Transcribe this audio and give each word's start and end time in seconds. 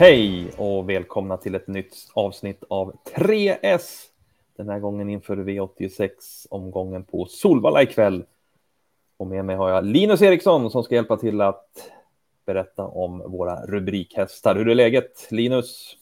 Hej 0.00 0.50
och 0.56 0.90
välkomna 0.90 1.36
till 1.36 1.54
ett 1.54 1.66
nytt 1.66 1.94
avsnitt 2.14 2.64
av 2.68 2.96
3S. 3.16 4.04
Den 4.56 4.68
här 4.68 4.78
gången 4.78 5.10
inför 5.10 5.36
V86 5.36 6.10
omgången 6.50 7.04
på 7.04 7.26
Solvalla 7.26 7.82
ikväll. 7.82 8.24
Och 9.16 9.26
med 9.26 9.44
mig 9.44 9.56
har 9.56 9.70
jag 9.70 9.84
Linus 9.84 10.22
Eriksson 10.22 10.70
som 10.70 10.82
ska 10.82 10.94
hjälpa 10.94 11.16
till 11.16 11.40
att 11.40 11.90
berätta 12.46 12.86
om 12.86 13.18
våra 13.18 13.66
rubrikhästar. 13.66 14.54
Hur 14.54 14.68
är 14.68 14.74
läget 14.74 15.28
Linus? 15.30 15.96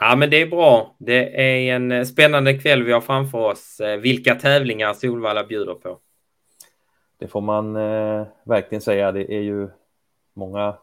Ja, 0.00 0.16
men 0.16 0.30
det 0.30 0.42
är 0.42 0.46
bra. 0.46 0.94
Det 0.98 1.40
är 1.40 1.76
en 1.76 2.06
spännande 2.06 2.58
kväll 2.58 2.82
vi 2.82 2.92
har 2.92 3.00
framför 3.00 3.38
oss. 3.38 3.80
Vilka 4.00 4.34
tävlingar 4.34 4.94
Solvalla 4.94 5.44
bjuder 5.44 5.74
på. 5.74 5.98
Det 7.18 7.28
får 7.28 7.40
man 7.40 7.76
eh, 7.76 8.26
verkligen 8.44 8.82
säga. 8.82 9.12
Det 9.12 9.34
är 9.34 9.42
ju 9.42 9.68
många 10.34 10.74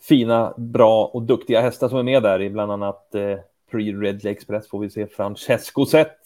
fina, 0.00 0.54
bra 0.56 1.06
och 1.06 1.22
duktiga 1.22 1.60
hästar 1.60 1.88
som 1.88 1.98
är 1.98 2.02
med 2.02 2.22
där. 2.22 2.42
I 2.42 2.50
bland 2.50 2.72
annat 2.72 3.14
eh, 3.14 3.38
Pre-Red 3.70 4.26
Express 4.26 4.68
får 4.68 4.78
vi 4.78 4.90
se 4.90 5.06
Francesco 5.06 5.86
Zet. 5.86 6.16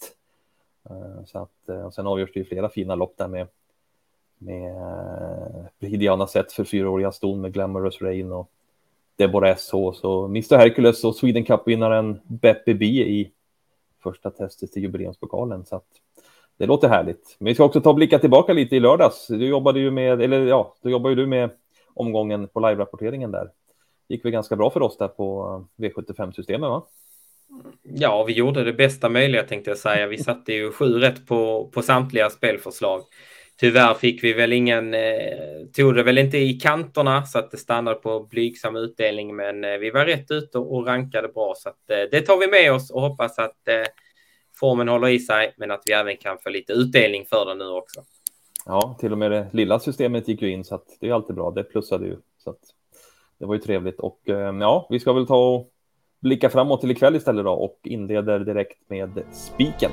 Eh, 0.89 1.25
så 1.25 1.39
att, 1.39 1.69
eh, 1.69 1.85
och 1.85 1.93
sen 1.93 2.07
avgörs 2.07 2.33
det 2.33 2.39
ju 2.39 2.45
flera 2.45 2.69
fina 2.69 2.95
lopp 2.95 3.13
där 3.17 3.27
med 3.27 3.47
med 4.37 4.75
eh, 5.79 5.89
Hidiana 5.89 6.27
Zet 6.27 6.51
för 6.51 6.63
fyraåriga 6.63 7.11
ston 7.11 7.41
med 7.41 7.53
Glamorous 7.53 8.01
Rain 8.01 8.31
och 8.31 8.49
Deborah 9.15 9.55
SH. 9.55 9.71
Så 9.93 10.25
Mr 10.25 10.57
Hercules 10.57 11.03
och 11.03 11.15
Sweden 11.15 11.45
Cup-vinnaren 11.45 12.19
Beppe 12.23 12.73
B 12.73 12.85
i 12.85 13.31
första 14.03 14.31
testet 14.31 14.71
till 14.71 14.81
jubileumspokalen. 14.81 15.65
Så 15.65 15.75
att 15.75 15.87
det 16.57 16.65
låter 16.65 16.87
härligt. 16.87 17.35
Men 17.39 17.45
vi 17.45 17.53
ska 17.53 17.63
också 17.63 17.81
ta 17.81 17.89
och 17.89 17.95
blicka 17.95 18.19
tillbaka 18.19 18.53
lite 18.53 18.75
i 18.75 18.79
lördags. 18.79 19.27
Du 19.27 19.47
jobbade 19.47 19.79
ju 19.79 19.91
med, 19.91 20.21
eller 20.21 20.41
ja, 20.41 20.73
då 20.81 20.89
jobbar 20.89 21.09
ju 21.09 21.15
du 21.15 21.27
med 21.27 21.49
omgången 21.93 22.47
på 22.47 22.59
live-rapporteringen 22.59 23.31
där. 23.31 23.51
Gick 24.09 24.25
väl 24.25 24.31
ganska 24.31 24.55
bra 24.55 24.69
för 24.69 24.81
oss 24.81 24.97
där 24.97 25.07
på 25.07 25.67
V75-systemet, 25.77 26.69
va? 26.69 26.87
Ja, 27.83 28.23
vi 28.23 28.33
gjorde 28.33 28.63
det 28.63 28.73
bästa 28.73 29.09
möjliga 29.09 29.43
tänkte 29.43 29.71
jag 29.71 29.77
säga. 29.77 30.07
Vi 30.07 30.17
satte 30.17 30.53
ju 30.53 30.71
sju 30.71 30.99
rätt 30.99 31.27
på, 31.27 31.69
på 31.73 31.81
samtliga 31.81 32.29
spelförslag. 32.29 33.01
Tyvärr 33.59 33.93
fick 33.93 34.23
vi 34.23 34.33
väl 34.33 34.53
ingen, 34.53 34.93
eh, 34.93 35.65
tog 35.73 35.95
det 35.95 36.03
väl 36.03 36.17
inte 36.17 36.37
i 36.37 36.53
kanterna 36.53 37.25
så 37.25 37.39
att 37.39 37.51
det 37.51 37.57
stannade 37.57 37.95
på 37.95 38.19
blygsam 38.19 38.75
utdelning, 38.75 39.35
men 39.35 39.63
eh, 39.63 39.77
vi 39.77 39.91
var 39.91 40.05
rätt 40.05 40.31
ute 40.31 40.57
och 40.59 40.85
rankade 40.85 41.27
bra 41.27 41.53
så 41.57 41.69
att 41.69 41.89
eh, 41.89 41.97
det 42.11 42.21
tar 42.21 42.37
vi 42.37 42.47
med 42.47 42.73
oss 42.73 42.91
och 42.91 43.01
hoppas 43.01 43.39
att 43.39 43.67
eh, 43.67 43.85
formen 44.59 44.87
håller 44.87 45.07
i 45.07 45.19
sig, 45.19 45.53
men 45.57 45.71
att 45.71 45.81
vi 45.85 45.93
även 45.93 46.17
kan 46.17 46.37
få 46.43 46.49
lite 46.49 46.73
utdelning 46.73 47.25
för 47.25 47.45
den 47.45 47.57
nu 47.57 47.67
också. 47.67 48.03
Ja, 48.65 48.97
till 48.99 49.11
och 49.11 49.17
med 49.17 49.31
det 49.31 49.47
lilla 49.53 49.79
systemet 49.79 50.27
gick 50.27 50.41
ju 50.41 50.51
in 50.51 50.63
så 50.63 50.75
att 50.75 50.97
det 50.99 51.09
är 51.09 51.13
alltid 51.13 51.35
bra. 51.35 51.51
Det 51.51 51.63
plussade 51.63 52.05
ju 52.05 52.17
så 52.37 52.49
att 52.49 52.59
det 53.39 53.45
var 53.45 53.55
ju 53.55 53.61
trevligt 53.61 53.99
och 53.99 54.29
eh, 54.29 54.57
ja, 54.59 54.87
vi 54.89 54.99
ska 54.99 55.13
väl 55.13 55.27
ta 55.27 55.55
och 55.55 55.71
blicka 56.21 56.49
framåt 56.49 56.81
till 56.81 56.91
ikväll 56.91 57.15
istället 57.15 57.45
då 57.45 57.51
och 57.51 57.79
inleder 57.83 58.39
direkt 58.39 58.89
med 58.89 59.23
spiken. 59.31 59.91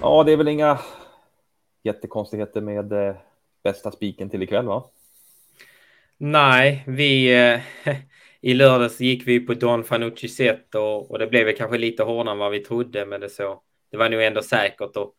Ja, 0.00 0.24
det 0.24 0.32
är 0.32 0.36
väl 0.36 0.48
inga 0.48 0.78
jättekonstigheter 1.82 2.60
med 2.60 2.92
eh, 2.92 3.14
bästa 3.64 3.90
spiken 3.90 4.30
till 4.30 4.42
ikväll, 4.42 4.66
va? 4.66 4.84
Nej, 6.18 6.84
vi 6.86 7.40
eh, 7.40 7.60
i 8.40 8.54
lördags 8.54 9.00
gick 9.00 9.26
vi 9.26 9.40
på 9.40 9.54
Don 9.54 9.84
Fanucci 9.84 10.28
set 10.28 10.74
och, 10.74 11.10
och 11.10 11.18
det 11.18 11.26
blev 11.26 11.46
väl 11.46 11.56
kanske 11.56 11.78
lite 11.78 12.02
hårdare 12.02 12.32
än 12.32 12.38
vad 12.38 12.50
vi 12.50 12.60
trodde, 12.60 13.06
men 13.06 13.20
det 13.20 13.28
så. 13.28 13.62
Det 13.90 13.96
var 13.96 14.08
nog 14.08 14.22
ändå 14.22 14.42
säkert 14.42 14.96
och 14.96 15.14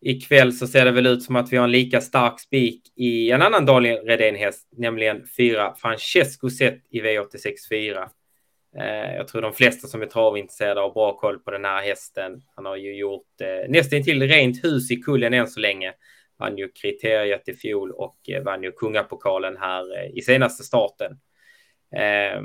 ikväll 0.00 0.52
så 0.52 0.66
ser 0.66 0.84
det 0.84 0.90
väl 0.90 1.06
ut 1.06 1.22
som 1.22 1.36
att 1.36 1.52
vi 1.52 1.56
har 1.56 1.64
en 1.64 1.70
lika 1.70 2.00
stark 2.00 2.40
spik 2.40 2.82
i 2.96 3.30
en 3.30 3.42
annan 3.42 3.66
Daniel 3.66 4.06
Redén-häst, 4.06 4.68
nämligen 4.76 5.26
fyra 5.36 5.74
Francesco 5.74 6.50
Zet 6.50 6.82
i 6.90 7.00
V86 7.00 7.54
4. 7.70 8.08
Eh, 8.76 9.14
jag 9.14 9.28
tror 9.28 9.42
de 9.42 9.52
flesta 9.52 9.88
som 9.88 10.02
är 10.02 10.06
travintresserade 10.06 10.80
har 10.80 10.92
bra 10.92 11.16
koll 11.16 11.38
på 11.38 11.50
den 11.50 11.64
här 11.64 11.82
hästen. 11.82 12.42
Han 12.56 12.66
har 12.66 12.76
ju 12.76 12.96
gjort 12.96 13.40
eh, 13.40 13.70
nästan 13.70 14.02
till 14.02 14.22
rent 14.22 14.64
hus 14.64 14.90
i 14.90 14.96
kullen 14.96 15.34
än 15.34 15.46
så 15.46 15.60
länge. 15.60 15.92
Vann 16.38 16.58
ju 16.58 16.68
kriteriet 16.68 17.48
i 17.48 17.54
fjol 17.54 17.90
och 17.92 18.16
eh, 18.28 18.42
vann 18.42 18.62
ju 18.62 18.72
kungapokalen 18.72 19.56
här 19.56 19.98
eh, 19.98 20.18
i 20.18 20.22
senaste 20.22 20.64
starten. 20.64 21.12
Eh, 21.96 22.42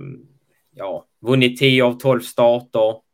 ja, 0.72 1.06
vunnit 1.22 1.60
10 1.60 1.84
av 1.84 1.94
12 1.94 2.20
starter. 2.20 3.05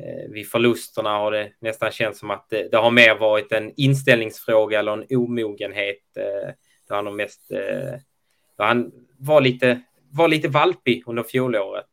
Eh, 0.00 0.30
vid 0.30 0.50
förlusterna 0.50 1.10
har 1.10 1.32
det 1.32 1.52
nästan 1.60 1.90
känts 1.90 2.18
som 2.18 2.30
att 2.30 2.46
det, 2.50 2.68
det, 2.70 2.76
har 2.76 2.90
mer 2.90 3.14
varit 3.14 3.52
en 3.52 3.72
inställningsfråga 3.76 4.78
eller 4.78 4.92
en 4.92 5.06
omogenhet. 5.18 6.16
Eh, 6.16 6.54
där 6.88 6.96
han 6.96 7.16
mest, 7.16 7.52
eh, 7.52 8.00
han 8.58 8.92
var 9.18 9.40
lite, 9.40 9.80
var 10.10 10.28
lite 10.28 10.48
valpig 10.48 11.02
under 11.06 11.22
fjolåret. 11.22 11.86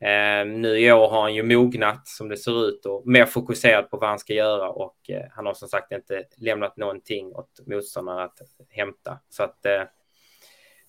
Eh, 0.00 0.46
nu 0.46 0.78
i 0.78 0.92
år 0.92 1.08
har 1.08 1.22
han 1.22 1.34
ju 1.34 1.42
mognat 1.42 2.08
som 2.08 2.28
det 2.28 2.36
ser 2.36 2.68
ut 2.68 2.86
och 2.86 3.06
mer 3.06 3.26
fokuserad 3.26 3.90
på 3.90 3.96
vad 3.96 4.08
han 4.08 4.18
ska 4.18 4.34
göra 4.34 4.68
och 4.68 4.96
eh, 5.08 5.22
han 5.30 5.46
har 5.46 5.54
som 5.54 5.68
sagt 5.68 5.92
inte 5.92 6.24
lämnat 6.36 6.76
någonting 6.76 7.32
åt 7.32 7.60
motståndarna 7.66 8.22
att 8.22 8.38
hämta. 8.68 9.18
Så 9.28 9.42
att 9.42 9.66
eh, 9.66 9.82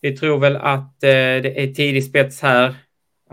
vi 0.02 0.18
tror 0.18 0.40
väl 0.40 0.56
att 0.56 1.04
eh, 1.04 1.42
det 1.42 1.64
är 1.64 1.74
tidig 1.74 2.06
spets 2.06 2.42
här. 2.42 2.76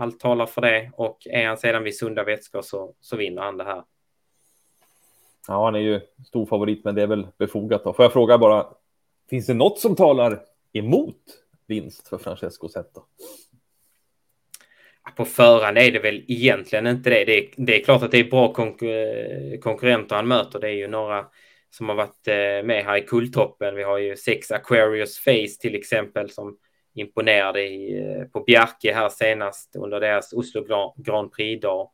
Allt 0.01 0.19
talar 0.19 0.45
för 0.45 0.61
det 0.61 0.91
och 0.93 1.17
är 1.25 1.47
han 1.47 1.57
sedan 1.57 1.83
vid 1.83 1.97
sunda 1.97 2.23
vätskor 2.23 2.61
så, 2.61 2.93
så 3.01 3.17
vinner 3.17 3.41
han 3.41 3.57
det 3.57 3.63
här. 3.63 3.83
Ja, 5.47 5.65
han 5.65 5.75
är 5.75 5.79
ju 5.79 6.01
stor 6.27 6.45
favorit, 6.45 6.83
men 6.83 6.95
det 6.95 7.01
är 7.01 7.07
väl 7.07 7.27
befogat. 7.37 7.83
Då. 7.83 7.93
Får 7.93 8.05
jag 8.05 8.13
fråga 8.13 8.37
bara, 8.37 8.67
finns 9.29 9.47
det 9.47 9.53
något 9.53 9.79
som 9.79 9.95
talar 9.95 10.39
emot 10.73 11.17
vinst 11.67 12.07
för 12.07 12.17
Francesco 12.17 12.69
Zeta? 12.69 13.01
På 15.15 15.25
förhand 15.25 15.77
är 15.77 15.91
det 15.91 15.99
väl 15.99 16.25
egentligen 16.27 16.87
inte 16.87 17.09
det. 17.09 17.25
Det 17.25 17.37
är, 17.37 17.49
det 17.57 17.79
är 17.79 17.83
klart 17.83 18.03
att 18.03 18.11
det 18.11 18.19
är 18.19 18.29
bra 18.29 18.53
konkurrenter 19.61 20.15
han 20.15 20.27
möter. 20.27 20.59
Det 20.59 20.67
är 20.67 20.75
ju 20.75 20.87
några 20.87 21.25
som 21.69 21.89
har 21.89 21.95
varit 21.95 22.27
eh, 22.27 22.67
med 22.67 22.83
här 22.85 22.97
i 22.97 23.01
kulltoppen. 23.01 23.75
Vi 23.75 23.83
har 23.83 23.97
ju 23.97 24.15
sex 24.17 24.51
Aquarius 24.51 25.19
Face 25.19 25.61
till 25.61 25.75
exempel 25.75 26.29
som 26.29 26.57
imponerade 26.93 27.61
i, 27.63 27.99
eh, 27.99 28.23
på 28.23 28.39
Bjerke 28.39 28.93
här 28.93 29.09
senast 29.09 29.75
under 29.75 29.99
deras 29.99 30.33
Oslo 30.33 30.93
Grand 30.97 31.31
Prix-dag. 31.31 31.89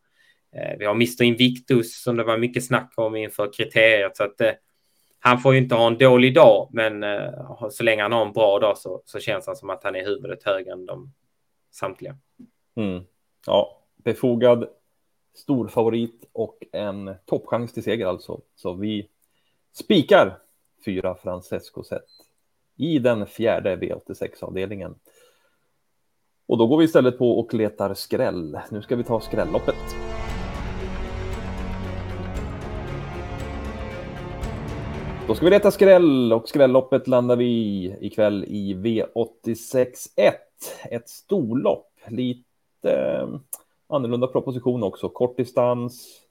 Eh, 0.56 0.78
vi 0.80 0.86
har 0.86 0.96
Mr 0.96 1.24
Invictus 1.24 2.02
som 2.02 2.18
det 2.18 2.24
var 2.24 2.38
mycket 2.38 2.66
snack 2.66 2.94
om 2.96 3.16
inför 3.16 3.54
kriteriet. 3.54 4.18
Så 4.18 4.24
att, 4.24 4.42
eh, 4.42 4.52
han 5.20 5.40
får 5.40 5.54
ju 5.54 5.60
inte 5.60 5.76
ha 5.76 5.88
en 5.88 5.98
dålig 5.98 6.36
dag, 6.36 6.70
men 6.72 7.06
så 7.72 7.84
länge 7.84 8.02
han 8.02 8.12
har 8.12 8.26
en 8.26 8.34
bra 8.34 8.60
dag 8.60 8.78
så, 8.78 9.02
så 9.06 9.20
känns 9.20 9.48
han 9.48 9.56
som 9.56 9.70
att 9.70 9.84
han 9.84 9.96
är 9.96 10.06
huvudet 10.06 10.44
högre 10.44 10.72
än 10.72 10.86
de 10.86 11.14
samtliga. 11.72 12.18
Mm. 12.76 13.04
Ja, 13.46 13.82
befogad 13.96 14.68
storfavorit 15.36 16.30
och 16.32 16.58
en 16.72 17.16
toppchans 17.26 17.74
till 17.74 17.84
seger 17.84 18.06
alltså. 18.06 18.42
Så 18.56 18.74
vi 18.74 19.10
spikar 19.74 20.38
fyra 20.86 21.16
Francesco 21.16 21.84
sett 21.84 22.27
i 22.78 23.00
den 23.00 23.26
fjärde 23.26 23.76
V86-avdelningen. 23.76 24.96
Och 26.48 26.58
då 26.58 26.68
går 26.68 26.78
vi 26.78 26.86
istället 26.86 27.18
på 27.18 27.40
och 27.40 27.54
letar 27.54 27.94
skräll. 27.94 28.60
Nu 28.72 28.82
ska 28.82 28.96
vi 28.96 29.04
ta 29.04 29.20
skrälloppet. 29.20 29.76
Då 35.28 35.36
ska 35.36 35.46
vi 35.46 35.52
leta 35.52 35.72
skräll 35.72 36.34
och 36.34 36.50
skrälloppet 36.50 37.08
landar 37.08 37.36
vi 37.36 37.96
ikväll 38.02 38.46
i 38.48 38.74
V86 38.74 39.88
1. 40.16 40.36
Ett 40.92 41.10
storlopp, 41.10 41.92
lite 42.08 42.44
eh, 42.84 43.28
annorlunda 43.90 44.28
proposition 44.28 44.84
också. 44.84 45.10
Kort 45.10 45.38
distans. 45.38 46.22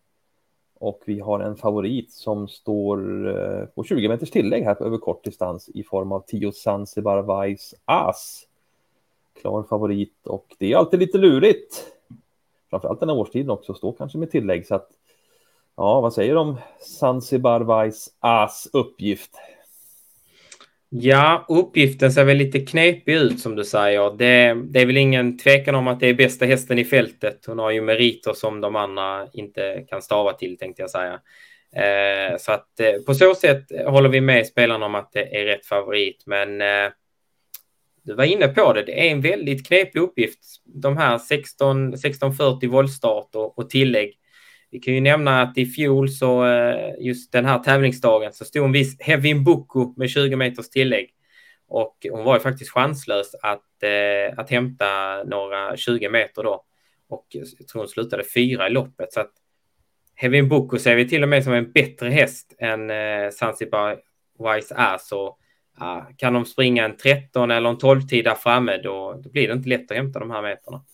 Och 0.79 1.03
vi 1.07 1.21
har 1.21 1.41
en 1.41 1.57
favorit 1.57 2.13
som 2.13 2.49
står 2.49 3.29
eh, 3.29 3.67
på 3.67 3.85
20 3.85 4.09
meters 4.09 4.31
tillägg 4.31 4.65
här 4.65 4.83
över 4.83 4.99
kort 4.99 5.25
distans 5.25 5.69
i 5.69 5.83
form 5.83 6.13
av 6.13 6.25
tio 6.27 6.53
Zanzibar 6.53 7.47
Vice 7.47 7.77
As. 7.85 8.43
Klar 9.41 9.63
favorit 9.63 10.27
och 10.27 10.47
det 10.59 10.73
är 10.73 10.77
alltid 10.77 11.01
lite 11.01 11.19
lurigt. 11.19 11.93
Framförallt 12.71 13.01
den 13.01 13.09
här 13.09 13.17
årstiden 13.17 13.51
också, 13.51 13.75
står 13.75 13.93
kanske 13.93 14.19
med 14.19 14.31
tillägg 14.31 14.67
så 14.67 14.75
att 14.75 14.91
ja, 15.77 16.01
vad 16.01 16.13
säger 16.13 16.35
du 16.35 16.41
om 16.41 16.57
Zanzibar 16.81 17.85
Vice 17.85 18.11
As 18.21 18.69
uppgift? 18.73 19.31
Ja, 20.89 21.47
uppgiften 21.49 22.13
ser 22.13 22.25
väl 22.25 22.37
lite 22.37 22.61
knepig 22.61 23.15
ut 23.15 23.41
som 23.41 23.57
du 23.57 23.65
säger. 23.65 24.17
Det, 24.17 24.55
det, 24.65 24.81
är 24.81 24.87
väl 24.87 24.97
ingen 24.97 25.39
tvekan 25.39 25.75
om 25.75 25.89
att 25.89 26.01
det 26.01 26.09
är 26.09 26.15
bästa 26.15 26.45
hästen 26.45 26.79
i 26.79 26.85
fältet. 26.85 27.47
Hon 27.47 27.59
har 27.59 27.71
ju 27.71 27.81
meriter 27.81 28.33
som 28.33 28.61
de 28.61 28.77
andra 28.77 29.29
inte 29.33 29.85
kan 29.89 30.03
stava 30.03 30.33
till 30.33 30.59
tänkte 30.59 30.83
jag 30.83 30.91
säga. 30.91 31.21
Eh, 31.77 32.37
så 32.39 32.53
att 32.53 32.81
eh, 32.81 33.03
på 33.07 33.15
så 33.15 33.35
sätt 33.35 33.65
håller 33.87 34.09
vi 34.09 34.21
med 34.21 34.47
spelarna 34.47 34.87
om 34.87 34.95
att 34.95 35.13
det 35.13 35.41
är 35.41 35.45
rätt 35.45 35.67
favorit. 35.67 36.23
Men 36.27 36.61
eh, 36.61 36.91
du 38.03 38.15
var 38.15 38.25
inne 38.25 38.49
på 38.49 38.73
det, 38.73 38.83
det 38.83 39.09
är 39.09 39.13
en 39.13 39.21
väldigt 39.21 39.67
knepig 39.67 40.01
uppgift. 40.01 40.39
De 40.65 40.97
här 40.97 41.19
16, 41.19 41.89
1640 41.89 42.71
voltstart 42.71 43.35
och, 43.35 43.59
och 43.59 43.71
tillägg 43.71 44.19
vi 44.71 44.79
kan 44.79 44.95
ju 44.95 45.01
nämna 45.01 45.43
att 45.43 45.59
i 45.59 45.67
fjol 45.67 46.09
så 46.09 46.47
eh, 46.47 46.95
just 46.99 47.33
den 47.33 47.45
här 47.45 47.59
tävlingsdagen 47.59 48.33
så 48.33 48.45
stod 48.45 48.65
en 48.65 48.73
viss 48.73 49.01
Hevin 49.01 49.45
Boko 49.45 49.95
med 49.97 50.11
20 50.11 50.37
meters 50.37 50.71
tillägg. 50.71 51.11
Och 51.69 52.07
hon 52.11 52.25
var 52.25 52.35
ju 52.35 52.41
faktiskt 52.41 52.71
chanslös 52.71 53.35
att, 53.43 53.83
eh, 53.83 54.39
att 54.39 54.51
hämta 54.51 54.87
några 55.25 55.77
20 55.77 56.09
meter 56.09 56.43
då. 56.43 56.65
Och 57.09 57.27
jag 57.31 57.69
tror 57.69 57.83
hon 57.83 57.89
slutade 57.89 58.25
fyra 58.35 58.67
i 58.67 58.71
loppet. 58.71 59.13
Så 59.13 59.21
att 59.21 59.33
Hevin 60.15 60.49
Boko 60.49 60.79
ser 60.79 60.97
vi 60.97 61.09
till 61.09 61.23
och 61.23 61.29
med 61.29 61.45
som 61.45 61.53
en 61.53 61.73
bättre 61.73 62.09
häst 62.09 62.55
än 62.59 62.91
eh, 62.91 63.31
Zanzibar 63.31 63.99
Wise 64.39 64.75
Ass. 64.75 65.13
Och, 65.13 65.39
ja, 65.79 66.09
kan 66.17 66.33
de 66.33 66.45
springa 66.45 66.85
en 66.85 66.97
13 66.97 67.51
eller 67.51 67.71
en 67.71 67.79
12 67.79 68.01
tid 68.01 68.25
där 68.25 68.35
framme 68.35 68.77
då, 68.77 69.21
då 69.25 69.31
blir 69.31 69.49
det 69.49 69.55
inte 69.55 69.69
lätt 69.69 69.91
att 69.91 69.97
hämta 69.97 70.19
de 70.19 70.31
här 70.31 70.43
meterna. 70.43 70.85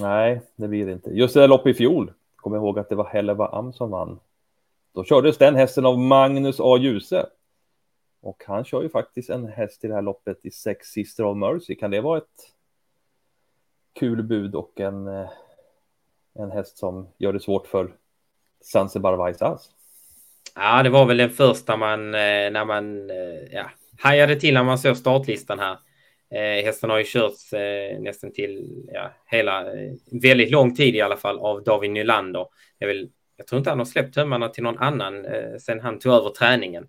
Nej, 0.00 0.40
det 0.56 0.68
blir 0.68 0.86
det 0.86 0.92
inte. 0.92 1.10
Just 1.10 1.34
det 1.34 1.40
där 1.40 1.48
loppet 1.48 1.74
i 1.74 1.74
fjol, 1.74 2.12
kom 2.38 2.54
ihåg 2.54 2.78
att 2.78 2.88
det 2.88 2.94
var 2.94 3.06
Helleva 3.06 3.46
Am 3.46 3.72
som 3.72 3.90
vann. 3.90 4.20
Då 4.94 5.04
kördes 5.04 5.38
den 5.38 5.54
hästen 5.54 5.86
av 5.86 5.98
Magnus 5.98 6.60
A. 6.60 6.78
Djuse. 6.80 7.26
Och 8.20 8.42
han 8.46 8.64
kör 8.64 8.82
ju 8.82 8.88
faktiskt 8.88 9.30
en 9.30 9.46
häst 9.46 9.84
i 9.84 9.88
det 9.88 9.94
här 9.94 10.02
loppet 10.02 10.38
i 10.42 10.50
sex 10.50 10.86
Sister 10.86 11.24
of 11.24 11.36
Mercy. 11.36 11.74
Kan 11.74 11.90
det 11.90 12.00
vara 12.00 12.18
ett 12.18 12.54
kul 13.92 14.22
bud 14.22 14.54
och 14.54 14.80
en, 14.80 15.08
eh, 15.08 15.30
en 16.34 16.50
häst 16.50 16.78
som 16.78 17.08
gör 17.18 17.32
det 17.32 17.40
svårt 17.40 17.66
för 17.66 17.92
Zanzibar 18.60 19.16
Vaisas? 19.16 19.70
Ja, 20.54 20.82
det 20.82 20.90
var 20.90 21.06
väl 21.06 21.16
den 21.16 21.30
första 21.30 21.76
man, 21.76 22.14
eh, 22.14 22.50
när 22.50 22.64
man 22.64 23.10
eh, 23.10 23.16
ja, 23.52 23.70
hajade 23.98 24.40
till 24.40 24.54
när 24.54 24.64
man 24.64 24.78
såg 24.78 24.96
startlistan 24.96 25.58
här. 25.58 25.78
Eh, 26.34 26.64
hästen 26.64 26.90
har 26.90 26.98
ju 26.98 27.04
körts 27.04 27.52
eh, 27.52 28.00
nästan 28.00 28.32
till 28.32 28.84
ja, 28.92 29.12
hela, 29.26 29.60
eh, 29.60 29.92
väldigt 30.22 30.50
lång 30.50 30.74
tid 30.74 30.96
i 30.96 31.00
alla 31.00 31.16
fall 31.16 31.38
av 31.38 31.64
David 31.64 31.90
Nylander. 31.90 32.46
Jag, 32.78 32.88
vill, 32.88 33.10
jag 33.36 33.46
tror 33.46 33.58
inte 33.58 33.70
han 33.70 33.78
har 33.78 33.86
släppt 33.86 34.14
tömmarna 34.14 34.48
till 34.48 34.62
någon 34.62 34.78
annan 34.78 35.24
eh, 35.24 35.56
sen 35.60 35.80
han 35.80 35.98
tog 35.98 36.12
över 36.12 36.30
träningen. 36.30 36.88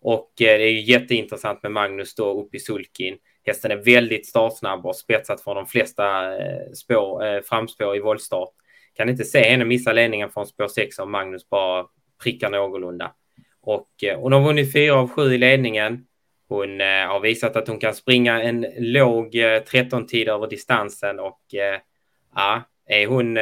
Och 0.00 0.32
eh, 0.40 0.58
det 0.58 0.64
är 0.64 0.70
ju 0.70 0.80
jätteintressant 0.80 1.62
med 1.62 1.72
Magnus 1.72 2.14
då 2.14 2.40
uppe 2.40 2.56
i 2.56 2.60
sulkin. 2.60 3.18
Hästen 3.44 3.70
är 3.70 3.76
väldigt 3.76 4.26
startsnabb 4.26 4.86
och 4.86 4.96
spetsat 4.96 5.40
från 5.40 5.56
de 5.56 5.66
flesta 5.66 6.36
eh, 6.36 6.72
spår, 6.74 7.26
eh, 7.26 7.40
framspår 7.40 7.96
i 7.96 8.00
voltstart. 8.00 8.50
Kan 8.94 9.08
inte 9.08 9.24
se 9.24 9.42
henne 9.42 9.64
missa 9.64 9.92
ledningen 9.92 10.30
från 10.30 10.46
spår 10.46 10.68
6 10.68 10.98
om 10.98 11.10
Magnus 11.10 11.48
bara 11.48 11.86
prickar 12.22 12.50
någorlunda. 12.50 13.14
Och 13.62 14.04
eh, 14.04 14.20
hon 14.20 14.32
har 14.32 14.40
vunnit 14.40 14.72
fyra 14.72 14.94
av 14.94 15.08
sju 15.08 15.34
i 15.34 15.38
ledningen. 15.38 16.06
Hon 16.50 16.80
har 16.80 17.20
visat 17.20 17.56
att 17.56 17.68
hon 17.68 17.78
kan 17.78 17.94
springa 17.94 18.42
en 18.42 18.66
låg 18.78 19.34
13-tid 19.34 20.28
över 20.28 20.46
distansen 20.46 21.20
och 21.20 21.40
ja, 22.34 22.62
är 22.86 23.06
hon 23.06 23.38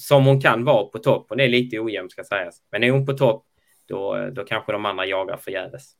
som 0.00 0.26
hon 0.26 0.40
kan 0.40 0.64
vara 0.64 0.84
på 0.84 0.98
topp. 0.98 1.26
Hon 1.28 1.40
är 1.40 1.48
lite 1.48 1.78
ojämn 1.78 2.10
ska 2.10 2.24
sägas. 2.24 2.58
Men 2.72 2.84
är 2.84 2.90
hon 2.90 3.06
på 3.06 3.12
topp 3.12 3.44
då, 3.88 4.28
då 4.32 4.44
kanske 4.44 4.72
de 4.72 4.86
andra 4.86 5.06
jagar 5.06 5.36
förgäves. 5.36 5.92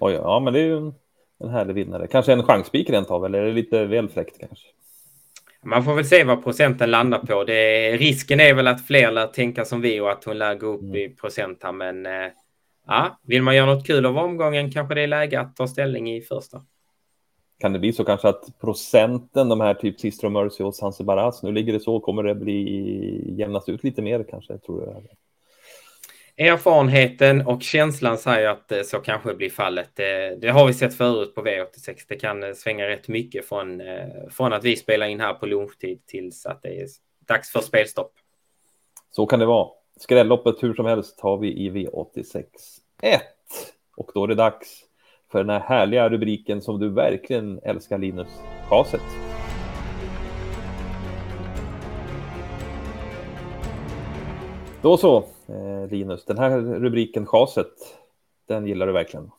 Oj, 0.00 0.12
ja, 0.12 0.40
men 0.40 0.52
det 0.52 0.60
är 0.60 0.64
ju 0.64 0.76
en, 0.76 0.94
en 1.40 1.48
härlig 1.48 1.74
vinnare. 1.74 2.06
Kanske 2.06 2.32
en 2.32 2.42
chansspik 2.42 2.90
rent 2.90 3.10
av, 3.10 3.24
eller 3.24 3.38
är 3.38 3.46
det 3.46 3.52
lite 3.52 3.84
väl 3.84 4.08
fräckt 4.08 4.40
kanske? 4.40 4.66
Man 5.62 5.84
får 5.84 5.94
väl 5.94 6.04
se 6.04 6.24
vad 6.24 6.44
procenten 6.44 6.90
landar 6.90 7.18
på. 7.18 7.44
Det, 7.44 7.96
risken 7.96 8.40
är 8.40 8.54
väl 8.54 8.66
att 8.66 8.86
fler 8.86 9.10
lär 9.10 9.26
tänka 9.26 9.64
som 9.64 9.80
vi 9.80 10.00
och 10.00 10.10
att 10.10 10.24
hon 10.24 10.38
lär 10.38 10.54
gå 10.54 10.66
upp 10.66 10.82
mm. 10.82 10.96
i 10.96 11.08
procent 11.08 11.62
här. 11.62 11.72
Men 11.72 12.06
ja, 12.90 13.20
vill 13.22 13.42
man 13.42 13.56
göra 13.56 13.74
något 13.74 13.86
kul 13.86 14.06
av 14.06 14.18
omgången 14.18 14.70
kanske 14.70 14.94
det 14.94 15.02
är 15.02 15.06
läge 15.06 15.40
att 15.40 15.56
ta 15.56 15.68
ställning 15.68 16.12
i 16.12 16.20
första. 16.20 16.62
Kan 17.58 17.72
det 17.72 17.78
bli 17.78 17.92
så 17.92 18.04
kanske 18.04 18.28
att 18.28 18.58
procenten, 18.60 19.48
de 19.48 19.60
här 19.60 19.74
typ 19.74 20.00
Sistro 20.00 20.28
Mercy 20.28 20.64
och 20.64 20.74
Sanse 20.74 21.04
Baraz, 21.04 21.42
nu 21.42 21.52
ligger 21.52 21.72
det 21.72 21.80
så, 21.80 22.00
kommer 22.00 22.22
det 22.22 22.34
bli 22.34 23.34
jämnas 23.38 23.68
ut 23.68 23.84
lite 23.84 24.02
mer 24.02 24.24
kanske, 24.30 24.58
tror 24.58 24.84
jag. 24.84 25.06
Erfarenheten 26.48 27.46
och 27.46 27.62
känslan 27.62 28.18
säger 28.18 28.48
att 28.48 28.86
så 28.86 28.98
kanske 28.98 29.34
blir 29.34 29.50
fallet. 29.50 29.90
Det, 29.94 30.36
det, 30.40 30.48
har 30.48 30.66
vi 30.66 30.74
sett 30.74 30.94
förut 30.94 31.34
på 31.34 31.42
V86. 31.42 31.96
Det 32.08 32.16
kan 32.16 32.42
eh, 32.42 32.52
svänga 32.52 32.88
rätt 32.88 33.08
mycket 33.08 33.48
från, 33.48 33.80
eh, 33.80 34.06
från 34.30 34.52
att 34.52 34.64
vi 34.64 34.76
spelar 34.76 35.06
in 35.06 35.20
här 35.20 35.34
på 35.34 35.46
lunchtid 35.46 36.06
tills 36.06 36.46
att 36.46 36.62
det 36.62 36.80
är 36.80 36.86
dags 37.28 37.52
för 37.52 37.60
spelstopp. 37.60 38.12
Så 39.10 39.26
kan 39.26 39.38
det 39.38 39.46
vara. 39.46 39.68
Skrälloppet 40.00 40.62
hur 40.62 40.74
som 40.74 40.86
helst 40.86 41.20
har 41.20 41.38
vi 41.38 41.48
i 41.48 41.70
V86 41.70 42.44
1. 43.02 43.22
Och 43.96 44.10
då 44.14 44.24
är 44.24 44.28
det 44.28 44.34
dags 44.34 44.84
för 45.32 45.38
den 45.38 45.50
här 45.50 45.60
härliga 45.60 46.08
rubriken 46.08 46.62
som 46.62 46.80
du 46.80 46.88
verkligen 46.88 47.60
älskar 47.62 47.98
Linus, 47.98 48.28
kaset. 48.68 49.00
Då 54.82 54.96
så, 54.96 55.16
eh, 55.48 55.90
Linus. 55.90 56.24
Den 56.24 56.38
här 56.38 56.60
rubriken, 56.60 57.26
chaset, 57.26 57.72
den 58.48 58.66
gillar 58.66 58.86
du 58.86 58.92
verkligen. 58.92 59.30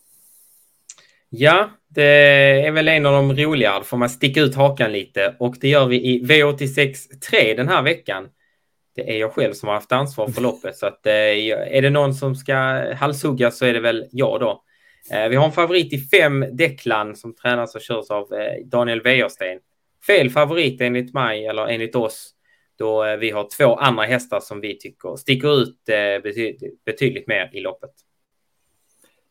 Ja, 1.30 1.70
det 1.88 2.66
är 2.66 2.72
väl 2.72 2.88
en 2.88 3.06
av 3.06 3.14
de 3.14 3.44
roligare. 3.44 3.84
får 3.84 3.98
man 3.98 4.10
sticka 4.10 4.42
ut 4.42 4.56
hakan 4.56 4.92
lite 4.92 5.36
och 5.40 5.56
det 5.62 5.70
gör 5.70 5.86
vi 5.86 6.16
i 6.16 6.24
V86 6.24 7.20
3 7.30 7.54
den 7.54 7.68
här 7.68 7.82
veckan. 7.82 8.30
Det 8.96 9.16
är 9.16 9.20
jag 9.20 9.34
själv 9.34 9.54
som 9.54 9.68
har 9.68 9.76
haft 9.76 9.92
ansvar 9.92 10.28
för 10.28 10.42
loppet 10.42 10.78
så 10.78 10.86
att 10.86 11.06
eh, 11.06 11.14
är 11.14 11.82
det 11.82 11.90
någon 11.90 12.14
som 12.14 12.36
ska 12.36 12.56
halshugga 12.96 13.52
så 13.52 13.66
är 13.66 13.74
det 13.74 13.80
väl 13.80 14.08
jag 14.12 14.40
då. 14.40 14.64
Eh, 15.12 15.30
vi 15.30 15.36
har 15.36 15.46
en 15.46 15.52
favorit 15.52 15.94
i 15.94 15.98
fem 15.98 16.46
Declan 16.52 17.16
som 17.16 17.36
tränas 17.36 17.76
och 17.76 17.82
körs 17.82 18.12
av 18.12 18.34
eh, 18.34 18.66
Daniel 18.66 19.02
Wäjersten. 19.02 19.60
Fel 20.08 20.30
favorit 20.30 20.82
enligt 20.82 21.14
mig 21.14 21.46
eller 21.46 21.68
enligt 21.68 21.96
oss 21.96 22.36
då 22.78 23.18
vi 23.18 23.30
har 23.32 23.48
två 23.58 23.76
andra 23.76 24.04
hästar 24.04 24.40
som 24.40 24.62
vi 24.62 24.78
tycker 24.78 25.16
sticker 25.16 25.62
ut 25.62 25.78
betydligt, 26.86 27.28
mer 27.28 27.50
i 27.54 27.60
loppet. 27.60 27.92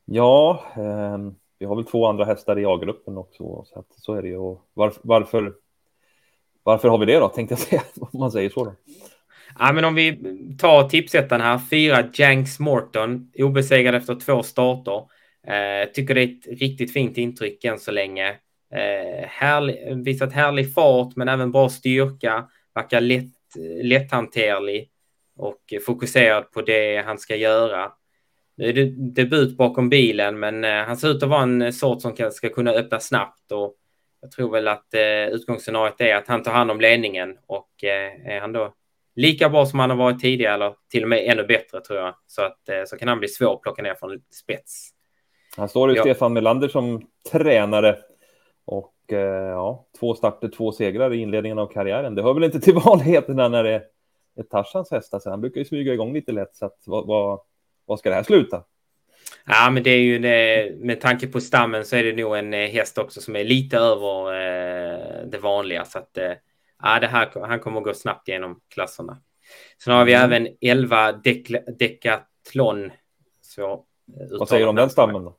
Ja, 0.04 0.64
eh, 0.76 1.18
vi 1.58 1.66
har 1.66 1.76
väl 1.76 1.84
två 1.84 2.06
andra 2.06 2.24
hästar 2.24 2.58
i 2.58 2.64
A-gruppen 2.64 3.18
också, 3.18 3.64
så, 3.66 3.78
att, 3.78 3.86
så 3.90 4.14
är 4.14 4.22
det 4.22 4.28
ju. 4.28 4.56
Varför, 4.74 5.00
varför, 5.04 5.54
varför 6.62 6.88
har 6.88 6.98
vi 6.98 7.06
det 7.06 7.18
då, 7.18 7.28
tänkte 7.28 7.52
jag 7.52 7.58
säga, 7.58 7.82
om 8.00 8.20
man 8.20 8.32
säger 8.32 8.50
så. 8.50 8.64
Då. 8.64 8.74
Ja, 9.58 9.72
men 9.72 9.84
om 9.84 9.94
vi 9.94 10.18
tar 10.58 10.88
tipsettan 10.88 11.40
här, 11.40 11.60
fyra 11.70 12.04
Janks 12.12 12.58
Morton, 12.58 13.32
obesegrad 13.38 13.94
efter 13.94 14.14
två 14.14 14.42
starter. 14.42 15.02
Eh, 15.46 15.88
tycker 15.92 16.14
det 16.14 16.22
är 16.22 16.28
ett 16.28 16.60
riktigt 16.60 16.92
fint 16.92 17.18
intryck 17.18 17.64
än 17.64 17.78
så 17.78 17.90
länge. 17.90 18.28
Eh, 18.74 19.28
härlig, 19.28 20.04
visat 20.04 20.32
härlig 20.32 20.74
fart, 20.74 21.16
men 21.16 21.28
även 21.28 21.52
bra 21.52 21.68
styrka. 21.68 22.48
Verkar 22.74 23.00
lätt 23.00 23.34
lätthanterlig 23.82 24.88
och 25.36 25.74
fokuserad 25.86 26.52
på 26.52 26.62
det 26.62 27.02
han 27.06 27.18
ska 27.18 27.36
göra. 27.36 27.92
Nu 28.56 28.68
är 28.68 28.72
det 28.72 29.12
debut 29.14 29.56
bakom 29.56 29.88
bilen, 29.88 30.38
men 30.38 30.64
eh, 30.64 30.84
han 30.84 30.96
ser 30.96 31.08
ut 31.08 31.22
att 31.22 31.28
vara 31.28 31.42
en 31.42 31.72
sort 31.72 32.02
som 32.02 32.30
ska 32.32 32.48
kunna 32.48 32.70
öppna 32.70 33.00
snabbt 33.00 33.52
och 33.52 33.76
jag 34.20 34.30
tror 34.30 34.52
väl 34.52 34.68
att 34.68 34.94
eh, 34.94 35.28
utgångsscenariot 35.28 36.00
är 36.00 36.14
att 36.14 36.28
han 36.28 36.42
tar 36.42 36.52
hand 36.52 36.70
om 36.70 36.80
ledningen 36.80 37.36
och 37.46 37.84
eh, 37.84 38.34
är 38.36 38.40
han 38.40 38.52
då 38.52 38.74
lika 39.16 39.48
bra 39.48 39.66
som 39.66 39.78
han 39.78 39.90
har 39.90 39.96
varit 39.96 40.20
tidigare 40.20 40.54
eller 40.54 40.74
till 40.90 41.02
och 41.02 41.08
med 41.08 41.24
ännu 41.26 41.44
bättre 41.44 41.80
tror 41.80 41.98
jag 41.98 42.14
så 42.26 42.42
att 42.42 42.88
så 42.88 42.96
kan 42.96 43.08
han 43.08 43.18
bli 43.18 43.28
svår 43.28 43.54
att 43.54 43.62
plocka 43.62 43.82
ner 43.82 43.94
från 43.94 44.20
spets. 44.42 44.90
Han 45.56 45.68
står 45.68 45.90
ju 45.90 45.96
ja. 45.96 46.02
Stefan 46.02 46.32
Melander 46.32 46.68
som 46.68 47.02
tränare 47.32 47.98
och 48.64 48.94
Eh, 49.12 49.18
ja, 49.50 49.86
två 50.00 50.14
starter, 50.14 50.48
två 50.48 50.72
segrar 50.72 51.14
i 51.14 51.16
inledningen 51.16 51.58
av 51.58 51.66
karriären. 51.66 52.14
Det 52.14 52.22
hör 52.22 52.34
väl 52.34 52.44
inte 52.44 52.60
till 52.60 52.74
vanligheterna 52.84 53.48
när 53.48 53.64
det 53.64 53.82
är 54.36 54.42
Tarzans 54.42 54.90
hästar, 54.90 55.18
så 55.18 55.30
han 55.30 55.40
brukar 55.40 55.58
ju 55.58 55.64
smyga 55.64 55.92
igång 55.92 56.12
lite 56.12 56.32
lätt. 56.32 56.54
Så 56.54 56.66
att, 56.66 56.82
vad, 56.86 57.06
vad, 57.06 57.40
vad 57.86 57.98
ska 57.98 58.08
det 58.08 58.14
här 58.14 58.22
sluta? 58.22 58.64
Ja, 59.46 59.70
men 59.70 59.82
det 59.82 59.90
är 59.90 59.98
ju 59.98 60.18
det, 60.18 60.72
med 60.78 61.00
tanke 61.00 61.26
på 61.26 61.40
stammen 61.40 61.84
så 61.84 61.96
är 61.96 62.04
det 62.04 62.12
nog 62.12 62.36
en 62.36 62.54
eh, 62.54 62.68
häst 62.68 62.98
också 62.98 63.20
som 63.20 63.36
är 63.36 63.44
lite 63.44 63.76
över 63.76 64.34
eh, 64.34 65.26
det 65.26 65.38
vanliga. 65.38 65.84
Så 65.84 65.98
att 65.98 66.18
eh, 66.18 66.32
ja, 66.82 67.00
det 67.00 67.06
här, 67.06 67.46
han 67.46 67.60
kommer 67.60 67.78
att 67.78 67.84
gå 67.84 67.94
snabbt 67.94 68.28
genom 68.28 68.60
klasserna. 68.74 69.22
Sen 69.84 69.94
har 69.94 70.04
vi 70.04 70.14
mm. 70.14 70.24
även 70.24 70.56
11 70.60 71.12
Decathlon. 71.78 72.90
Så, 73.40 73.84
Vad 74.38 74.48
säger 74.48 74.62
du 74.62 74.68
om 74.68 74.76
den 74.76 74.90
stammen 74.90 75.24
då? 75.24 75.36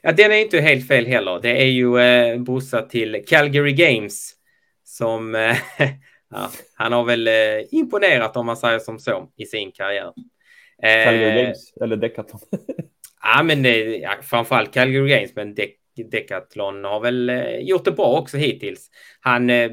Ja, 0.00 0.12
den 0.12 0.32
är 0.32 0.36
inte 0.36 0.60
helt 0.60 0.88
fel 0.88 1.06
heller. 1.06 1.40
Det 1.42 1.62
är 1.62 1.66
ju 1.66 1.98
eh, 1.98 2.40
brorsa 2.40 2.82
till 2.82 3.24
Calgary 3.26 3.72
Games 3.72 4.32
som 4.84 5.34
eh, 5.34 5.56
ja, 6.30 6.50
han 6.74 6.92
har 6.92 7.04
väl 7.04 7.28
eh, 7.28 7.34
imponerat 7.70 8.36
om 8.36 8.46
man 8.46 8.56
säger 8.56 8.78
som 8.78 8.98
så 8.98 9.32
i 9.36 9.46
sin 9.46 9.72
karriär. 9.72 10.12
Eh, 10.82 11.04
Calgary 11.04 11.42
Games 11.42 11.72
eller 11.80 11.96
Decathlon? 11.96 12.40
ja, 13.22 13.42
men 13.42 13.64
eh, 13.64 13.76
ja, 13.76 14.10
framförallt 14.22 14.74
Calgary 14.74 15.08
Games, 15.08 15.36
men 15.36 15.54
De 15.54 15.76
Decathlon 15.96 16.84
har 16.84 17.00
väl 17.00 17.30
eh, 17.30 17.58
gjort 17.58 17.84
det 17.84 17.92
bra 17.92 18.18
också 18.18 18.36
hittills. 18.36 18.90
Han 19.20 19.50
eh, 19.50 19.70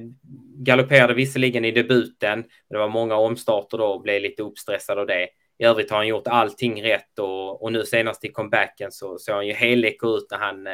galopperade 0.55 1.13
visserligen 1.13 1.65
i 1.65 1.71
debuten, 1.71 2.39
men 2.39 2.47
det 2.69 2.77
var 2.77 2.89
många 2.89 3.15
omstarter 3.15 3.77
då 3.77 3.85
och 3.85 4.01
blev 4.01 4.21
lite 4.21 4.43
uppstressad 4.43 4.99
av 4.99 5.07
det. 5.07 5.29
I 5.57 5.65
övrigt 5.65 5.89
har 5.89 5.97
han 5.97 6.07
gjort 6.07 6.27
allting 6.27 6.83
rätt 6.83 7.19
och, 7.19 7.63
och 7.63 7.71
nu 7.71 7.83
senast 7.83 8.25
i 8.25 8.31
comebacken 8.31 8.91
så 8.91 9.17
såg 9.17 9.35
han 9.35 9.47
ju 9.47 9.53
helläcker 9.53 10.17
ut 10.17 10.27
när 10.31 10.37
han 10.37 10.67
eh, 10.67 10.73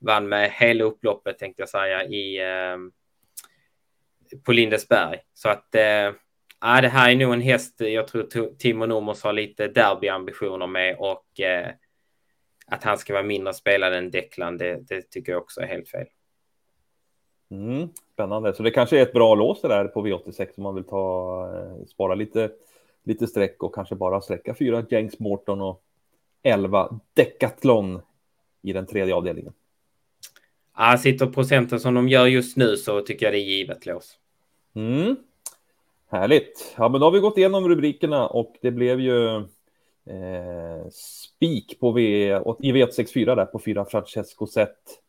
vann 0.00 0.28
med 0.28 0.50
hela 0.50 0.84
upploppet 0.84 1.38
tänkte 1.38 1.62
jag 1.62 1.68
säga 1.68 2.04
i 2.04 2.38
eh, 2.38 2.76
på 4.44 4.52
Lindesberg. 4.52 5.18
Så 5.34 5.48
att 5.48 5.74
eh, 5.74 6.12
det 6.60 6.88
här 6.88 7.10
är 7.10 7.16
nog 7.16 7.32
en 7.32 7.40
häst 7.40 7.74
jag 7.80 8.08
tror 8.08 8.56
Timo 8.58 8.86
Nomos 8.86 9.22
har 9.22 9.32
lite 9.32 9.68
derbyambitioner 9.68 10.66
med 10.66 10.96
och 10.98 11.40
eh, 11.40 11.70
att 12.70 12.84
han 12.84 12.98
ska 12.98 13.12
vara 13.12 13.22
mindre 13.22 13.54
spelad 13.54 13.94
än 13.94 14.10
Declan, 14.10 14.58
det, 14.58 14.88
det 14.88 15.10
tycker 15.10 15.32
jag 15.32 15.42
också 15.42 15.60
är 15.60 15.66
helt 15.66 15.88
fel. 15.88 16.06
Mm, 17.50 17.88
spännande, 18.12 18.54
så 18.54 18.62
det 18.62 18.70
kanske 18.70 18.98
är 18.98 19.02
ett 19.02 19.12
bra 19.12 19.34
lås 19.34 19.60
det 19.60 19.68
där 19.68 19.84
på 19.84 20.06
V86 20.06 20.48
om 20.56 20.62
man 20.62 20.74
vill 20.74 20.84
ta, 20.84 21.44
eh, 21.54 21.86
spara 21.86 22.14
lite, 22.14 22.50
lite 23.04 23.26
streck 23.26 23.62
och 23.62 23.74
kanske 23.74 23.94
bara 23.94 24.20
sträcka 24.20 24.54
fyra 24.54 24.84
James 24.90 25.18
Morton 25.18 25.60
och 25.60 25.82
11 26.42 27.00
Decathlon 27.14 28.00
i 28.62 28.72
den 28.72 28.86
tredje 28.86 29.14
avdelningen. 29.14 29.52
Ja, 30.76 30.98
sitter 30.98 31.26
procenten 31.26 31.80
som 31.80 31.94
de 31.94 32.08
gör 32.08 32.26
just 32.26 32.56
nu 32.56 32.76
så 32.76 33.00
tycker 33.00 33.26
jag 33.26 33.34
det 33.34 33.38
är 33.38 33.44
givet 33.44 33.86
lås. 33.86 34.18
Mm. 34.74 35.16
Härligt. 36.10 36.74
Ja, 36.76 36.88
men 36.88 37.00
då 37.00 37.06
har 37.06 37.10
vi 37.10 37.20
gått 37.20 37.38
igenom 37.38 37.68
rubrikerna 37.68 38.26
och 38.26 38.56
det 38.62 38.70
blev 38.70 39.00
ju 39.00 39.44
Eh, 40.06 40.88
spik 40.90 41.80
på 41.80 41.92
V 41.92 42.02
i 42.60 42.72
V864 42.72 43.36
där 43.36 43.44
på 43.44 43.58
fyra 43.58 43.84
Francesco 43.84 44.46
Zet. 44.46 45.00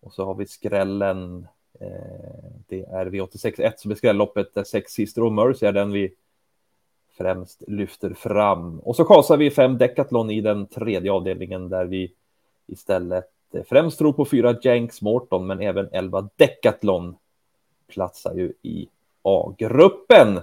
Och 0.00 0.12
så 0.12 0.24
har 0.24 0.34
vi 0.34 0.46
skrällen. 0.46 1.46
Eh, 1.80 2.50
det 2.68 2.82
är 2.82 3.06
V86 3.06 3.60
1 3.60 3.80
som 3.80 3.90
är 3.90 3.94
skrälloppet 3.94 4.54
där 4.54 4.64
sex 4.64 4.92
Sister 4.92 5.24
och 5.24 5.32
Mercy 5.32 5.66
är 5.66 5.72
den 5.72 5.92
vi 5.92 6.14
främst 7.18 7.62
lyfter 7.68 8.14
fram. 8.14 8.80
Och 8.80 8.96
så 8.96 9.04
kasar 9.04 9.36
vi 9.36 9.50
fem 9.50 9.78
Decathlon 9.78 10.30
i 10.30 10.40
den 10.40 10.66
tredje 10.66 11.12
avdelningen 11.12 11.68
där 11.68 11.84
vi 11.84 12.12
istället 12.66 13.30
främst 13.68 13.98
tror 13.98 14.12
på 14.12 14.24
fyra 14.24 14.56
Janks 14.62 15.02
Morton, 15.02 15.46
men 15.46 15.60
även 15.60 15.88
elva 15.92 16.28
Decathlon 16.36 17.16
platsar 17.86 18.34
ju 18.34 18.52
i 18.62 18.88
A-gruppen. 19.22 20.40